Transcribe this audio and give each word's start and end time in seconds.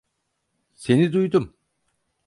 Seni 0.75 1.13
duydum. 1.13 1.53